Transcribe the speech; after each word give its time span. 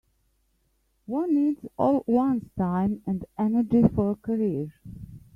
One 1.05 1.35
needs 1.35 1.63
all 1.77 2.03
one's 2.07 2.49
time 2.57 3.03
and 3.05 3.23
energy 3.37 3.83
for 3.93 4.13
a 4.13 4.15
career. 4.15 4.73